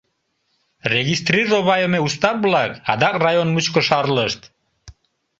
[0.93, 4.41] Регистрировайыме устав-влак адак район мучко шарлышт.